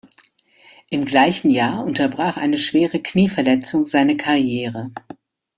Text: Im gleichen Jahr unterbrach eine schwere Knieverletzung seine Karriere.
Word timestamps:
Im 0.89 1.05
gleichen 1.05 1.51
Jahr 1.51 1.85
unterbrach 1.85 2.35
eine 2.37 2.57
schwere 2.57 2.99
Knieverletzung 3.03 3.85
seine 3.85 4.17
Karriere. 4.17 4.89